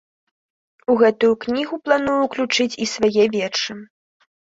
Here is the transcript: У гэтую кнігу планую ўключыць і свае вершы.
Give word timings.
У 0.93 0.95
гэтую 1.01 1.29
кнігу 1.45 1.81
планую 1.89 2.17
ўключыць 2.25 2.71
і 2.83 2.91
свае 2.97 3.25
вершы. 3.41 3.73